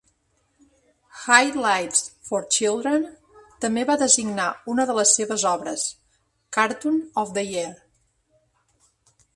[1.25, 1.99] Highlights
[2.29, 3.05] for Children
[3.65, 5.85] també va designar una de les seves obres
[6.59, 7.69] "Cartoon of the Year".